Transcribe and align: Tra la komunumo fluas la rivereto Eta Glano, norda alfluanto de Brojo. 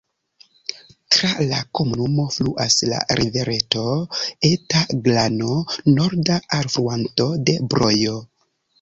Tra 1.15 1.29
la 1.51 1.59
komunumo 1.79 2.25
fluas 2.37 2.79
la 2.93 3.03
rivereto 3.21 3.85
Eta 4.51 4.83
Glano, 5.11 5.61
norda 5.95 6.43
alfluanto 6.63 7.33
de 7.49 7.61
Brojo. 7.73 8.21